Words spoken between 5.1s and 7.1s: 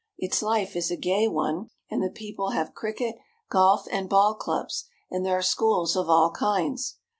and there are schools of all kinds.